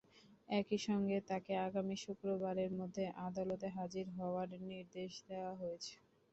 একই 0.49 0.79
সঙ্গে 0.87 1.17
তাঁকে 1.29 1.53
আগামী 1.67 1.95
শুক্রবারের 1.97 2.71
মধ্যে 2.79 3.03
আদালতে 3.27 3.67
হাজির 3.77 4.05
হওয়ার 4.17 4.47
নির্দেশ 4.69 5.11
দেওয়া 5.29 5.53
হয়েছে। 5.55 5.93